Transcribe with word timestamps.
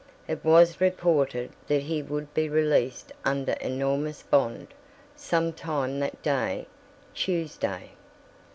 It 0.27 0.43
was 0.43 0.81
reported 0.81 1.51
that 1.67 1.83
he 1.83 2.01
would 2.01 2.33
be 2.33 2.49
released 2.49 3.11
under 3.23 3.51
enormous 3.53 4.23
bond, 4.23 4.69
some 5.15 5.53
time 5.53 5.99
that 5.99 6.23
day, 6.23 6.65
Tuesday. 7.13 7.91